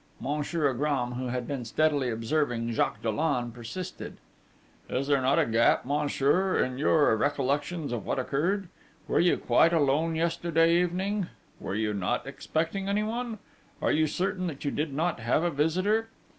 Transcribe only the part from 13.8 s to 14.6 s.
you certain